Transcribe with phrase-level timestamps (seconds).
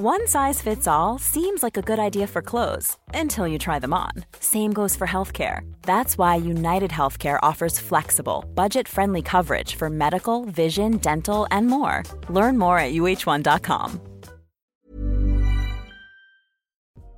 [0.00, 3.92] One size fits all seems like a good idea for clothes until you try them
[3.92, 4.12] on.
[4.38, 5.62] Same goes for healthcare.
[5.82, 12.04] That's why United Healthcare offers flexible, budget friendly coverage for medical, vision, dental, and more.
[12.30, 13.98] Learn more at uh1.com.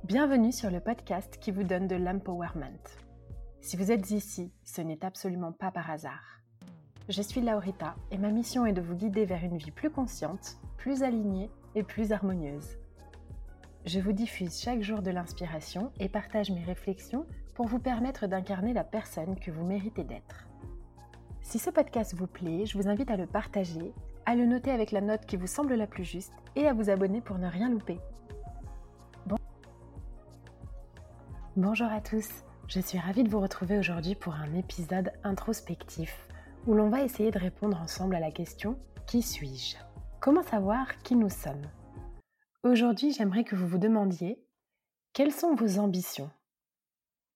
[0.07, 2.97] Bienvenue sur le podcast qui vous donne de l'empowerment.
[3.59, 6.41] Si vous êtes ici, ce n'est absolument pas par hasard.
[7.09, 10.57] Je suis Laurita et ma mission est de vous guider vers une vie plus consciente,
[10.77, 12.77] plus alignée et plus harmonieuse.
[13.85, 18.73] Je vous diffuse chaque jour de l'inspiration et partage mes réflexions pour vous permettre d'incarner
[18.73, 20.47] la personne que vous méritez d'être.
[21.41, 23.93] Si ce podcast vous plaît, je vous invite à le partager,
[24.25, 26.89] à le noter avec la note qui vous semble la plus juste et à vous
[26.89, 27.99] abonner pour ne rien louper.
[29.25, 29.37] Bon.
[31.57, 32.29] Bonjour à tous,
[32.67, 36.27] je suis ravie de vous retrouver aujourd'hui pour un épisode introspectif
[36.67, 38.77] où l'on va essayer de répondre ensemble à la question
[39.07, 39.90] Qui suis-je?
[40.21, 41.67] Comment savoir qui nous sommes?
[42.61, 44.39] Aujourd'hui, j'aimerais que vous vous demandiez
[45.13, 46.29] quelles sont vos ambitions?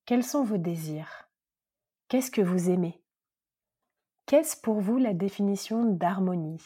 [0.04, 1.28] Quels sont vos désirs?
[2.06, 3.02] Qu'est-ce que vous aimez?
[4.26, 6.62] Qu'est-ce pour vous la définition d'harmonie?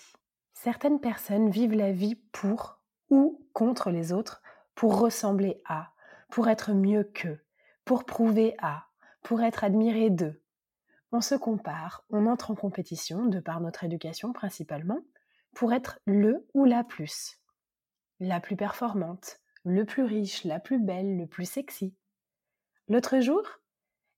[0.52, 4.42] Certaines personnes vivent la vie pour ou contre les autres,
[4.74, 5.90] pour ressembler à,
[6.28, 7.40] pour être mieux qu'eux,
[7.86, 8.84] pour prouver à,
[9.22, 10.42] pour être admiré d'eux.
[11.12, 15.00] On se compare, on entre en compétition, de par notre éducation principalement,
[15.54, 17.38] pour être le ou la plus.
[18.18, 21.94] La plus performante, le plus riche, la plus belle, le plus sexy.
[22.88, 23.42] L'autre jour,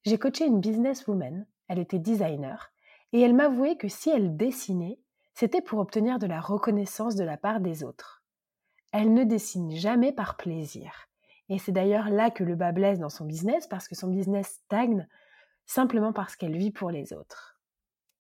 [0.05, 2.73] j'ai coaché une businesswoman, elle était designer,
[3.13, 4.99] et elle m'avouait que si elle dessinait,
[5.35, 8.23] c'était pour obtenir de la reconnaissance de la part des autres.
[8.93, 11.09] Elle ne dessine jamais par plaisir.
[11.49, 14.61] Et c'est d'ailleurs là que le bas blesse dans son business, parce que son business
[14.65, 15.09] stagne
[15.67, 17.61] simplement parce qu'elle vit pour les autres.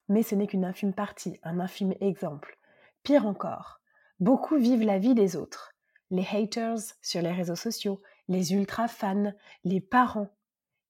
[0.09, 2.59] Mais ce n'est qu'une infime partie, un infime exemple.
[3.03, 3.81] Pire encore,
[4.21, 5.75] beaucoup vivent la vie des autres.
[6.11, 9.33] Les haters sur les réseaux sociaux, les ultra fans,
[9.65, 10.31] les parents.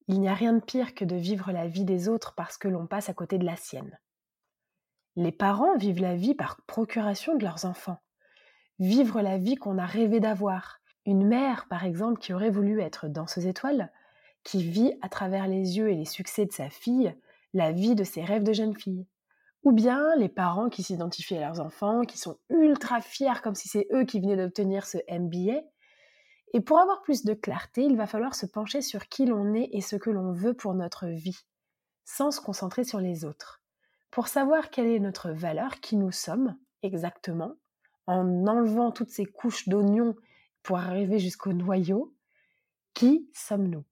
[0.09, 2.69] Il n'y a rien de pire que de vivre la vie des autres parce que
[2.69, 3.99] l'on passe à côté de la sienne.
[5.17, 8.03] Les parents vivent la vie par procuration de leurs enfants.
[8.79, 10.79] Vivre la vie qu'on a rêvé d'avoir.
[11.06, 13.93] Une mère, par exemple, qui aurait voulu être dans ses étoiles,
[14.44, 17.15] qui vit à travers les yeux et les succès de sa fille
[17.55, 19.06] la vie de ses rêves de jeune fille
[19.65, 23.69] ou bien les parents qui s'identifient à leurs enfants, qui sont ultra fiers comme si
[23.69, 25.62] c'est eux qui venaient d'obtenir ce MBA.
[26.55, 29.71] Et pour avoir plus de clarté, il va falloir se pencher sur qui l'on est
[29.73, 31.39] et ce que l'on veut pour notre vie,
[32.05, 33.62] sans se concentrer sur les autres.
[34.11, 37.55] Pour savoir quelle est notre valeur, qui nous sommes exactement,
[38.06, 40.15] en enlevant toutes ces couches d'oignons
[40.62, 42.15] pour arriver jusqu'au noyau,
[42.93, 43.84] qui sommes-nous?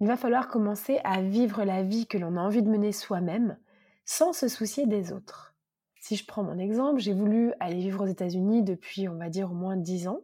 [0.00, 3.58] Il va falloir commencer à vivre la vie que l'on a envie de mener soi-même,
[4.04, 5.54] sans se soucier des autres.
[6.00, 9.50] Si je prends mon exemple, j'ai voulu aller vivre aux États-Unis depuis, on va dire,
[9.50, 10.20] au moins dix ans.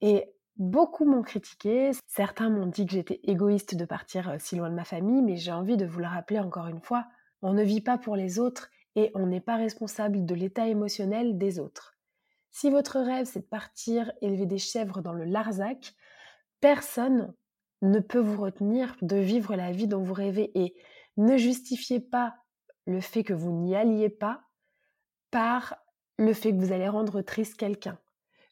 [0.00, 1.90] Et beaucoup m'ont critiqué.
[2.06, 5.36] Certains m'ont dit que j'étais égoïste de partir euh, si loin de ma famille, mais
[5.36, 7.06] j'ai envie de vous le rappeler encore une fois.
[7.42, 11.38] On ne vit pas pour les autres et on n'est pas responsable de l'état émotionnel
[11.38, 11.96] des autres.
[12.50, 15.94] Si votre rêve c'est de partir élever des chèvres dans le Larzac,
[16.60, 17.32] personne
[17.82, 20.74] ne peut vous retenir de vivre la vie dont vous rêvez et
[21.16, 22.34] ne justifiez pas
[22.86, 24.42] le fait que vous n'y alliez pas
[25.30, 25.76] par
[26.18, 27.98] le fait que vous allez rendre triste quelqu'un.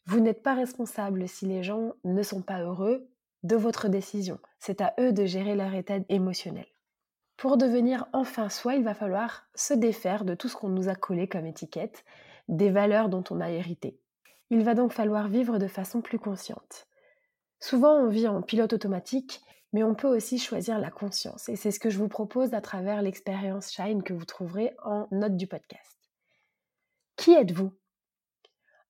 [0.05, 3.07] Vous n'êtes pas responsable si les gens ne sont pas heureux
[3.43, 4.39] de votre décision.
[4.59, 6.65] C'est à eux de gérer leur état émotionnel.
[7.37, 10.95] Pour devenir enfin soi, il va falloir se défaire de tout ce qu'on nous a
[10.95, 12.03] collé comme étiquette,
[12.47, 13.99] des valeurs dont on a hérité.
[14.49, 16.87] Il va donc falloir vivre de façon plus consciente.
[17.59, 19.41] Souvent, on vit en pilote automatique
[19.73, 21.49] mais on peut aussi choisir la conscience.
[21.49, 25.07] Et c'est ce que je vous propose à travers l'expérience Shine que vous trouverez en
[25.11, 25.97] note du podcast.
[27.15, 27.71] Qui êtes-vous?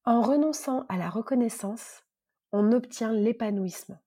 [0.05, 2.03] En renonçant à la reconnaissance,
[2.51, 3.99] on obtient l'épanouissement.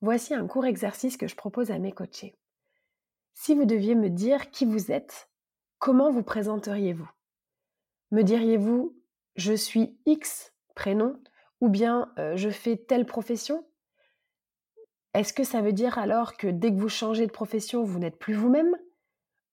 [0.00, 2.36] Voici un court exercice que je propose à mes coachés.
[3.34, 5.30] Si vous deviez me dire qui vous êtes,
[5.78, 7.08] comment vous présenteriez-vous?
[8.10, 8.96] Me diriez-vous
[9.36, 11.18] je suis X prénom
[11.60, 13.66] ou bien euh, je fais telle profession?
[15.14, 18.18] Est-ce que ça veut dire alors que dès que vous changez de profession, vous n'êtes
[18.18, 18.76] plus vous-même?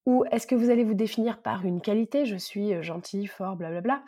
[0.06, 4.04] Ou est-ce que vous allez vous définir par une qualité Je suis gentil, fort, blablabla?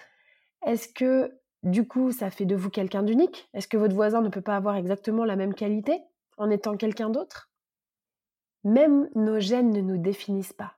[0.66, 3.50] Est-ce que du coup, ça fait de vous quelqu'un d'unique?
[3.54, 6.00] Est-ce que votre voisin ne peut pas avoir exactement la même qualité
[6.38, 7.52] en étant quelqu'un d'autre?
[8.64, 10.76] Même nos gènes ne nous définissent pas.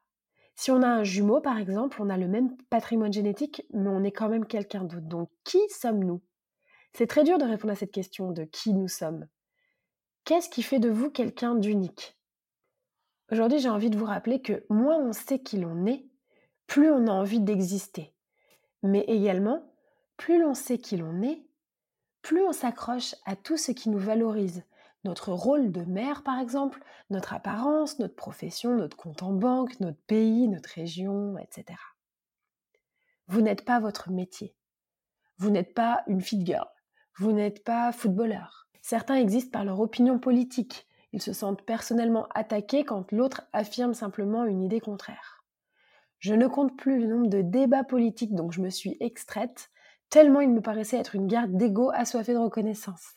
[0.56, 4.04] Si on a un jumeau, par exemple, on a le même patrimoine génétique, mais on
[4.04, 5.08] est quand même quelqu'un d'autre.
[5.08, 6.22] Donc, qui sommes-nous?
[6.94, 9.28] C'est très dur de répondre à cette question de qui nous sommes.
[10.32, 12.18] Qu'est-ce qui fait de vous quelqu'un d'unique?
[13.34, 16.06] Aujourd'hui, j'ai envie de vous rappeler que moins on sait qui l'on est,
[16.68, 18.16] plus on a envie d'exister.
[18.82, 19.62] Mais également,
[20.16, 21.46] plus l'on sait qui l'on est,
[22.22, 24.64] plus on s'accroche à tout ce qui nous valorise.
[25.04, 30.00] Notre rôle de mère, par exemple, notre apparence, notre profession, notre compte en banque, notre
[30.00, 31.78] pays, notre région, etc.
[33.28, 34.56] Vous n'êtes pas votre métier.
[35.40, 36.70] Vous n'êtes pas une fit girl.
[37.18, 38.71] Vous n'êtes pas footballeur.
[38.82, 40.88] Certains existent par leur opinion politique.
[41.14, 45.44] Ils se sentent personnellement attaqués quand l'autre affirme simplement une idée contraire.
[46.20, 49.72] Je ne compte plus le nombre de débats politiques dont je me suis extraite
[50.12, 53.16] tellement il me paraissait être une garde d'ego assoiffée de reconnaissance.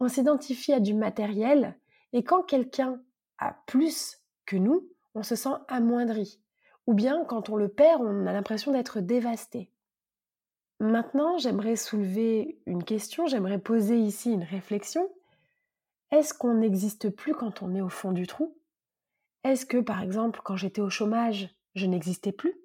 [0.00, 1.78] On s'identifie à du matériel,
[2.12, 3.00] et quand quelqu'un
[3.38, 6.40] a plus que nous, on se sent amoindri.
[6.86, 9.70] Ou bien quand on le perd, on a l'impression d'être dévasté.
[10.82, 15.08] Maintenant, j'aimerais soulever une question, j'aimerais poser ici une réflexion.
[16.10, 18.58] Est-ce qu'on n'existe plus quand on est au fond du trou?
[19.44, 22.60] Est-ce que, par exemple, quand j'étais au chômage, je n'existais plus?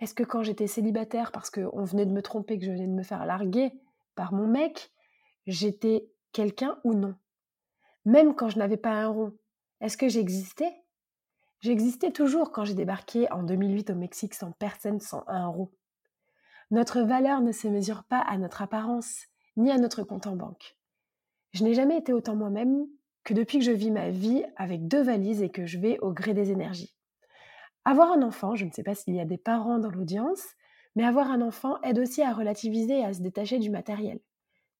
[0.00, 2.92] Est-ce que quand j'étais célibataire, parce qu'on venait de me tromper, que je venais de
[2.92, 3.70] me faire larguer
[4.16, 4.90] par mon mec,
[5.46, 7.14] j'étais quelqu'un ou non?
[8.04, 9.32] Même quand je n'avais pas un rond,
[9.80, 10.74] est-ce que j'existais?
[11.60, 15.70] J'existais toujours quand j'ai débarqué en 2008 au Mexique sans personne, sans un rond.
[16.70, 19.24] Notre valeur ne se mesure pas à notre apparence,
[19.56, 20.76] ni à notre compte en banque.
[21.52, 22.86] Je n'ai jamais été autant moi-même
[23.24, 26.12] que depuis que je vis ma vie avec deux valises et que je vais au
[26.12, 26.94] gré des énergies.
[27.84, 30.44] Avoir un enfant, je ne sais pas s'il y a des parents dans l'audience,
[30.94, 34.20] mais avoir un enfant aide aussi à relativiser et à se détacher du matériel.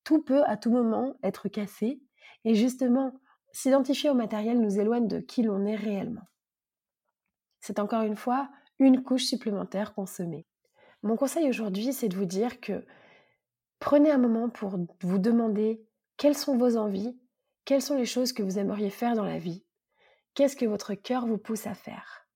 [0.04, 2.02] Tout peut à tout moment être cassé,
[2.44, 3.12] et justement,
[3.52, 6.26] s'identifier au matériel nous éloigne de qui l'on est réellement.
[7.60, 10.46] C'est encore une fois une couche supplémentaire consommée.
[11.02, 12.84] Mon conseil aujourd'hui, c'est de vous dire que
[13.78, 15.84] prenez un moment pour vous demander
[16.16, 17.16] quelles sont vos envies,
[17.64, 19.64] quelles sont les choses que vous aimeriez faire dans la vie,
[20.34, 22.26] qu'est-ce que votre cœur vous pousse à faire.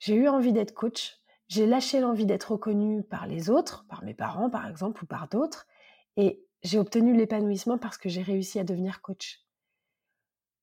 [0.00, 4.14] J'ai eu envie d'être coach, j'ai lâché l'envie d'être reconnue par les autres, par mes
[4.14, 5.66] parents par exemple ou par d'autres,
[6.16, 9.45] et j'ai obtenu l'épanouissement parce que j'ai réussi à devenir coach.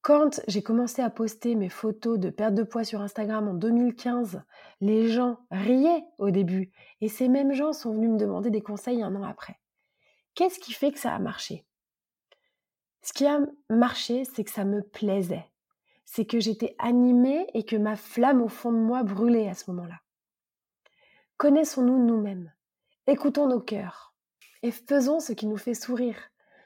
[0.04, 4.44] Quand j'ai commencé à poster mes photos de perte de poids sur Instagram en 2015,
[4.82, 6.72] les gens riaient au début
[7.02, 9.60] et ces mêmes gens sont venus me demander des conseils un an après.
[10.36, 11.66] Qu'est-ce qui fait que ça a marché?
[13.02, 13.40] Ce qui a
[13.70, 15.50] marché, c'est que ça me plaisait
[16.06, 19.72] c'est que j'étais animée et que ma flamme au fond de moi brûlait à ce
[19.72, 20.00] moment-là.
[21.38, 22.54] Connaissons-nous nous-mêmes,
[23.08, 24.14] écoutons nos cœurs
[24.62, 26.18] et faisons ce qui nous fait sourire,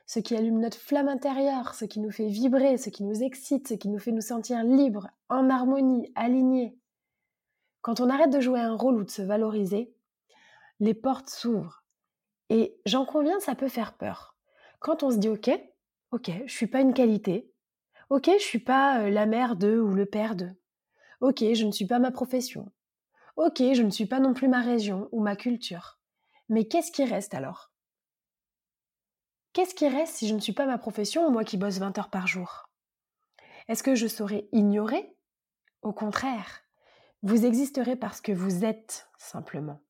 [0.07, 3.67] ce qui allume notre flamme intérieure, ce qui nous fait vibrer, ce qui nous excite,
[3.67, 6.75] ce qui nous fait nous sentir libres, en harmonie, alignés.
[7.81, 9.93] Quand on arrête de jouer un rôle ou de se valoriser,
[10.79, 11.83] les portes s'ouvrent.
[12.49, 14.35] Et j'en conviens, ça peut faire peur.
[14.79, 15.51] Quand on se dit OK,
[16.11, 17.53] OK, je suis pas une qualité,
[18.09, 20.49] Ok, je suis pas la mère de ou le père de.
[21.19, 22.71] Ok, je ne suis pas ma profession.
[23.35, 25.99] Ok, je ne suis pas non plus ma région ou ma culture.
[26.47, 27.73] Mais qu'est-ce qui reste alors?
[29.57, 32.11] Qu'est-ce qui reste si je ne suis pas ma profession, moi qui bosse 20 heures
[32.11, 32.69] par jour?
[33.67, 35.15] Est-ce que je serai ignorée
[35.81, 36.61] Au contraire,
[37.23, 39.81] vous existerez parce que vous êtes simplement.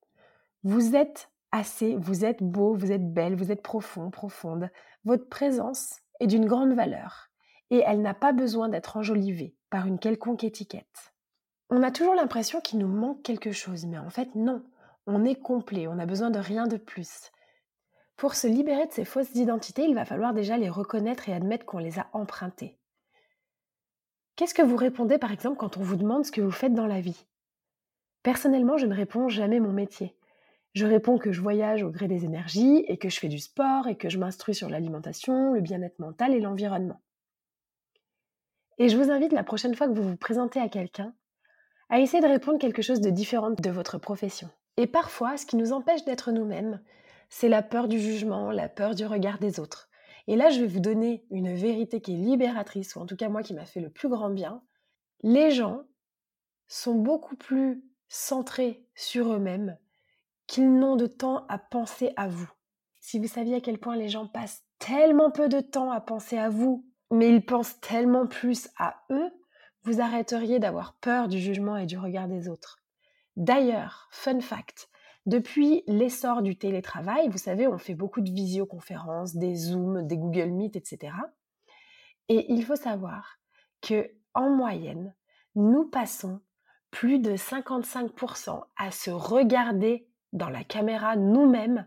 [0.64, 4.70] Vous êtes assez, vous êtes beau, vous êtes belle, vous êtes profond, profonde.
[5.04, 7.28] Votre présence est d'une grande valeur
[7.70, 11.14] et elle n'a pas besoin d'être enjolivée par une quelconque étiquette.
[11.70, 14.64] On a toujours l'impression qu'il nous manque quelque chose, mais en fait non,
[15.08, 17.32] on est complet, on n'a besoin de rien de plus.
[18.18, 21.66] Pour se libérer de ces fausses identités, il va falloir déjà les reconnaître et admettre
[21.66, 22.76] qu'on les a empruntées.
[24.36, 26.88] Qu'est-ce que vous répondez par exemple quand on vous demande ce que vous faites dans
[26.88, 27.26] la vie?
[28.24, 30.16] Personnellement, je ne réponds jamais mon métier.
[30.74, 33.88] Je réponds que je voyage au gré des énergies et que je fais du sport
[33.88, 37.02] et que je m'instruis sur l'alimentation, le bien-être mental et l'environnement.
[38.80, 41.14] Et je vous invite la prochaine fois que vous vous présentez à quelqu'un
[41.90, 44.50] à essayer de répondre quelque chose de différent de votre profession.
[44.76, 46.82] Et parfois, ce qui nous empêche d'être nous-mêmes,
[47.30, 49.90] c'est la peur du jugement, la peur du regard des autres.
[50.28, 53.30] Et là, je vais vous donner une vérité qui est libératrice, ou en tout cas
[53.30, 54.62] moi qui m'a fait le plus grand bien.
[55.22, 55.84] Les gens
[56.68, 59.78] sont beaucoup plus centrés sur eux-mêmes
[60.48, 62.50] qu'ils n'ont de temps à penser à vous.
[63.00, 66.38] Si vous saviez à quel point les gens passent tellement peu de temps à penser
[66.38, 69.32] à vous, mais ils pensent tellement plus à eux,
[69.84, 72.80] vous arrêteriez d'avoir peur du jugement et du regard des autres.
[73.38, 74.90] D'ailleurs, fun fact,
[75.28, 80.52] depuis l'essor du télétravail, vous savez, on fait beaucoup de visioconférences, des Zooms, des Google
[80.52, 81.14] Meet, etc.
[82.30, 83.38] Et il faut savoir
[83.82, 85.14] que en moyenne,
[85.54, 86.40] nous passons
[86.92, 91.86] plus de 55% à se regarder dans la caméra nous-mêmes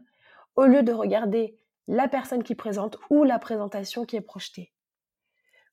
[0.57, 1.57] au lieu de regarder
[1.89, 4.75] la personne qui présente ou la présentation qui est projetée.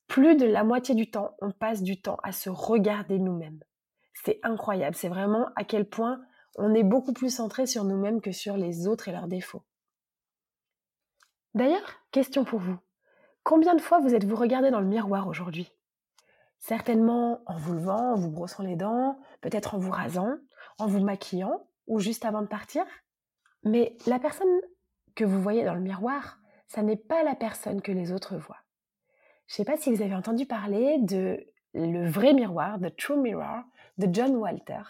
[0.08, 3.60] Plus de la moitié du temps, on passe du temps à se regarder nous-mêmes.
[4.24, 6.22] C'est incroyable, c'est vraiment à quel point
[6.58, 9.64] on est beaucoup plus centré sur nous-mêmes que sur les autres et leurs défauts.
[11.54, 12.78] D'ailleurs, question pour vous.
[13.44, 15.72] Combien de fois vous êtes-vous regardé dans le miroir aujourd'hui?
[16.60, 20.36] Certainement en vous levant, en vous brossant les dents, peut-être en vous rasant,
[20.80, 22.84] en vous maquillant ou juste avant de partir?
[23.64, 24.62] Mais la personne
[25.16, 28.64] que vous voyez dans le miroir, ça n'est pas la personne que les autres voient.
[29.48, 31.40] Je ne sais pas si vous avez entendu parler de
[31.74, 33.64] le vrai miroir, The True Mirror,
[33.98, 34.82] de John Walter.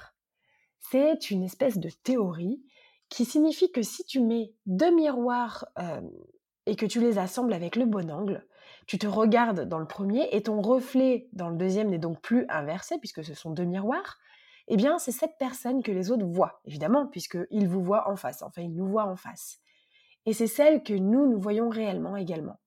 [0.89, 2.63] C'est une espèce de théorie
[3.09, 5.65] qui signifie que si tu mets deux miroirs
[6.65, 8.45] et que tu les assembles avec le bon angle,
[8.85, 12.45] tu te regardes dans le premier et ton reflet dans le deuxième n'est donc plus
[12.49, 14.17] inversé puisque ce sont deux miroirs,
[14.67, 18.41] eh bien c'est cette personne que les autres voient, évidemment, puisqu'ils vous voient en face,
[18.41, 19.59] enfin ils nous voient en face.
[20.25, 22.59] Et c'est celle que nous, nous voyons réellement également.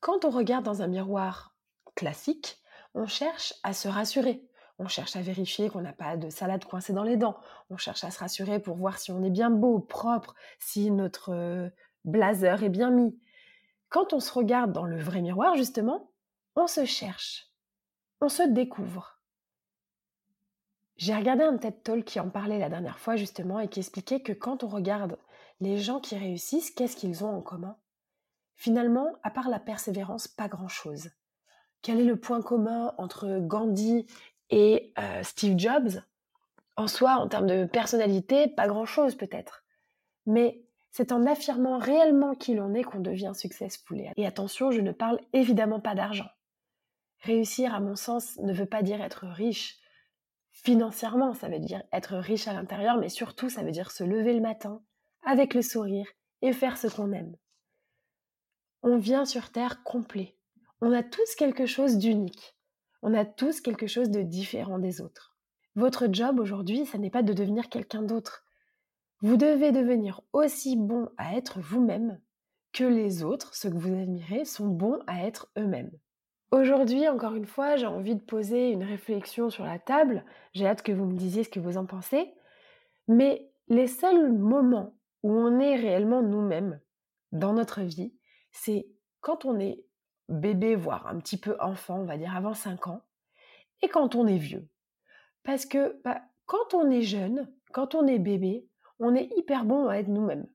[0.00, 1.54] Quand on regarde dans un miroir
[1.94, 2.58] classique,
[2.94, 4.47] on cherche à se rassurer.
[4.78, 7.36] On cherche à vérifier qu'on n'a pas de salade coincée dans les dents.
[7.68, 11.32] On cherche à se rassurer pour voir si on est bien beau, propre, si notre
[11.32, 11.68] euh,
[12.04, 13.18] blazer est bien mis.
[13.88, 16.12] Quand on se regarde dans le vrai miroir, justement,
[16.54, 17.48] on se cherche,
[18.20, 19.18] on se découvre.
[20.96, 24.20] J'ai regardé un TED Talk qui en parlait la dernière fois justement et qui expliquait
[24.20, 25.16] que quand on regarde
[25.60, 27.76] les gens qui réussissent, qu'est-ce qu'ils ont en commun?
[28.54, 31.10] Finalement, à part la persévérance, pas grand-chose.
[31.82, 34.06] Quel est le point commun entre Gandhi
[34.50, 36.02] et euh, Steve Jobs
[36.76, 39.64] En soi, en termes de personnalité, pas grand-chose peut-être.
[40.26, 44.02] Mais c'est en affirmant réellement qui l'on est qu'on devient successful.
[44.16, 46.28] Et attention, je ne parle évidemment pas d'argent.
[47.20, 49.78] Réussir, à mon sens, ne veut pas dire être riche
[50.50, 54.32] financièrement, ça veut dire être riche à l'intérieur, mais surtout, ça veut dire se lever
[54.34, 54.82] le matin
[55.24, 56.06] avec le sourire
[56.42, 57.36] et faire ce qu'on aime.
[58.82, 60.36] On vient sur Terre complet.
[60.80, 62.57] On a tous quelque chose d'unique.
[63.02, 65.36] On a tous quelque chose de différent des autres.
[65.76, 68.44] Votre job aujourd'hui, ça n'est pas de devenir quelqu'un d'autre.
[69.20, 72.20] Vous devez devenir aussi bon à être vous-même
[72.72, 75.92] que les autres, ceux que vous admirez, sont bons à être eux-mêmes.
[76.50, 80.24] Aujourd'hui, encore une fois, j'ai envie de poser une réflexion sur la table.
[80.54, 82.32] J'ai hâte que vous me disiez ce que vous en pensez.
[83.06, 86.80] Mais les seuls moments où on est réellement nous-mêmes
[87.32, 88.14] dans notre vie,
[88.50, 88.88] c'est
[89.20, 89.84] quand on est
[90.28, 93.02] bébé, voire un petit peu enfant, on va dire avant 5 ans,
[93.82, 94.68] et quand on est vieux.
[95.42, 98.66] Parce que bah, quand on est jeune, quand on est bébé,
[98.98, 100.46] on est hyper bon à être nous-mêmes.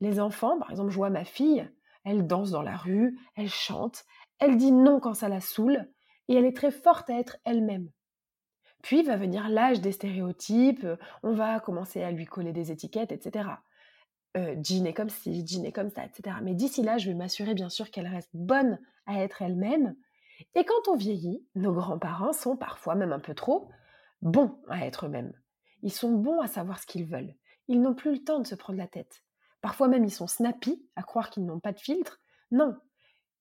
[0.00, 1.68] Les enfants, par exemple, je vois ma fille,
[2.04, 4.04] elle danse dans la rue, elle chante,
[4.38, 5.88] elle dit non quand ça la saoule,
[6.28, 7.90] et elle est très forte à être elle-même.
[8.82, 10.86] Puis va venir l'âge des stéréotypes,
[11.22, 13.48] on va commencer à lui coller des étiquettes, etc.
[14.36, 16.36] Euh, Jean est comme ci, Jean est comme ça, etc.
[16.42, 19.96] Mais d'ici là, je vais m'assurer bien sûr qu'elle reste bonne à être elle-même.
[20.54, 23.70] Et quand on vieillit, nos grands-parents sont parfois même un peu trop
[24.22, 25.32] bons à être eux-mêmes.
[25.82, 27.34] Ils sont bons à savoir ce qu'ils veulent.
[27.68, 29.22] Ils n'ont plus le temps de se prendre la tête.
[29.60, 32.20] Parfois même ils sont snappy, à croire qu'ils n'ont pas de filtre.
[32.50, 32.76] Non,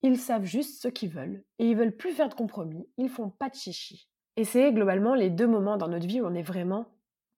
[0.01, 3.29] ils savent juste ce qu'ils veulent et ils veulent plus faire de compromis, ils font
[3.29, 4.07] pas de chichi.
[4.37, 6.87] Et c'est globalement les deux moments dans notre vie où on est vraiment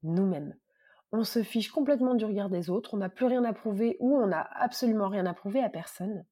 [0.04, 0.56] nous-mêmes.
[1.12, 4.18] On se fiche complètement du regard des autres, on n'a plus rien à prouver ou
[4.18, 6.26] on n'a absolument rien à prouver à personne.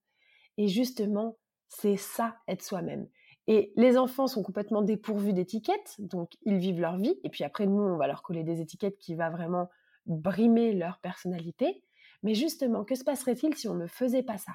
[0.57, 3.07] Et justement, c'est ça être soi-même.
[3.47, 7.67] Et les enfants sont complètement dépourvus d'étiquettes, donc ils vivent leur vie, et puis après
[7.67, 9.69] nous, on va leur coller des étiquettes qui va vraiment
[10.07, 11.83] brimer leur personnalité.
[12.23, 14.53] Mais justement, que se passerait-il si on ne faisait pas ça?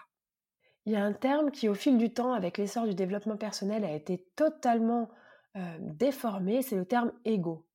[0.87, 3.85] Il y a un terme qui, au fil du temps, avec l'essor du développement personnel,
[3.85, 5.09] a été totalement
[5.57, 7.67] euh, déformé, c'est le terme ego.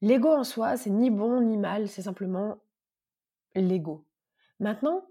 [0.00, 2.58] L'ego en soi, c'est ni bon ni mal, c'est simplement
[3.54, 4.06] l'ego.
[4.60, 5.04] Maintenant,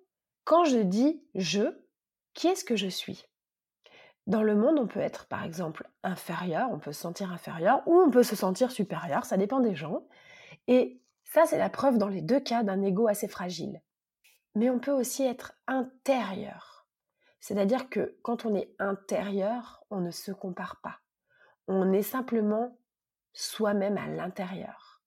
[0.43, 1.77] quand je dis je,
[2.33, 3.25] qui est-ce que je suis?
[4.27, 7.99] Dans le monde, on peut être par exemple inférieur, on peut se sentir inférieur, ou
[7.99, 10.07] on peut se sentir supérieur, ça dépend des gens.
[10.67, 11.01] Et
[11.33, 13.81] Ça, c'est la preuve dans les deux cas d'un ego assez fragile.
[14.55, 16.87] Mais on peut aussi être intérieur.
[17.41, 20.99] C'est-à-dire que quand on est intérieur, on ne se compare pas.
[21.67, 22.77] On est simplement
[23.37, 25.01] soi-même à l'intérieur.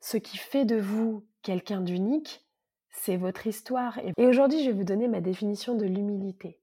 [0.00, 2.46] Ce qui fait de vous quelqu'un d'unique,
[2.90, 3.98] c'est votre histoire.
[3.98, 6.60] Et aujourd'hui, je vais vous donner ma définition de l'humilité.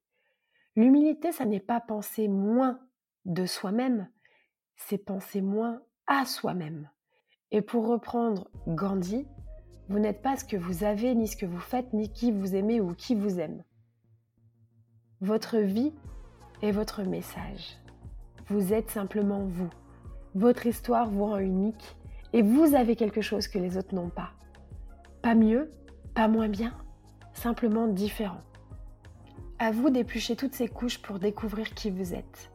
[0.76, 2.80] L'humilité, ça n'est pas penser moins
[3.26, 4.10] de soi-même,
[4.76, 6.90] c'est penser moins à soi-même.
[7.52, 9.26] Et pour reprendre Gandhi,
[9.90, 12.56] vous n'êtes pas ce que vous avez, ni ce que vous faites, ni qui vous
[12.56, 13.64] aimez ou qui vous aime.
[15.22, 15.94] Votre vie
[16.62, 17.80] est votre message.
[18.48, 19.70] Vous êtes simplement vous.
[20.36, 21.96] Votre histoire vous rend unique
[22.34, 24.32] et vous avez quelque chose que les autres n'ont pas.
[25.22, 25.72] Pas mieux,
[26.16, 26.74] pas moins bien,
[27.34, 28.42] simplement différent.
[29.60, 32.50] À vous d'éplucher toutes ces couches pour découvrir qui vous êtes.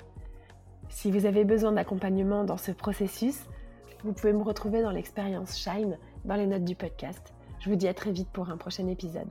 [0.89, 3.45] Si vous avez besoin d'accompagnement dans ce processus,
[4.03, 7.33] vous pouvez me retrouver dans l'expérience Shine dans les notes du podcast.
[7.61, 9.31] Je vous dis à très vite pour un prochain épisode.